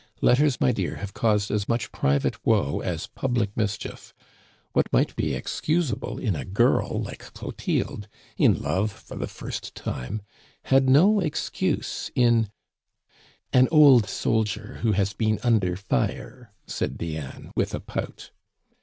Letters, 0.19 0.59
my 0.59 0.71
dear, 0.71 0.95
have 0.95 1.13
caused 1.13 1.51
as 1.51 1.69
much 1.69 1.91
private 1.91 2.43
woe 2.43 2.79
as 2.79 3.05
public 3.05 3.55
mischief. 3.55 4.15
What 4.73 4.91
might 4.91 5.15
be 5.15 5.35
excusable 5.35 6.17
in 6.17 6.35
a 6.35 6.43
girl 6.43 6.99
like 7.03 7.31
Clotilde, 7.35 8.07
in 8.35 8.59
love 8.59 8.91
for 8.91 9.15
the 9.15 9.27
first 9.27 9.75
time, 9.75 10.23
had 10.63 10.89
no 10.89 11.19
excuse 11.19 12.09
in" 12.15 12.49
"An 13.53 13.67
old 13.69 14.09
soldier 14.09 14.79
who 14.81 14.93
has 14.93 15.13
been 15.13 15.37
under 15.43 15.75
fire," 15.75 16.51
said 16.65 16.97
Diane 16.97 17.51
with 17.55 17.75
a 17.75 17.79
pout. 17.79 18.31